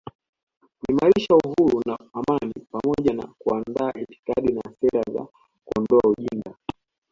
kuimarisha 0.79 1.33
uhuru 1.45 1.81
na 1.87 1.97
amani 2.13 2.53
pamoja 2.71 3.13
na 3.13 3.27
kuandaa 3.39 3.93
itikadi 4.01 4.53
na 4.53 4.61
sera 4.81 5.03
za 5.13 5.27
kuondoa 5.65 6.09
ujinga 6.11 6.55